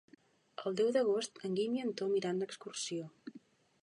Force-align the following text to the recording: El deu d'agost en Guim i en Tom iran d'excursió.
El 0.69 0.77
deu 0.79 0.87
d'agost 0.95 1.37
en 1.49 1.57
Guim 1.59 1.75
i 1.79 1.83
en 1.87 1.93
Tom 2.01 2.15
iran 2.21 2.41
d'excursió. 2.45 3.11